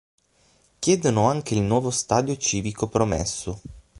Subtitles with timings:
[0.79, 3.61] Chiedono anche il nuovo stadio civico promesso.